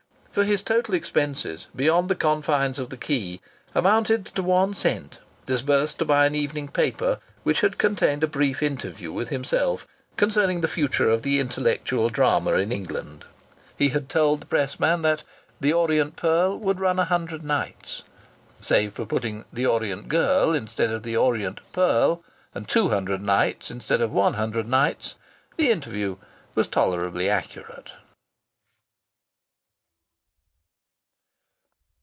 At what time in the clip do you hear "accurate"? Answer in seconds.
27.29-27.91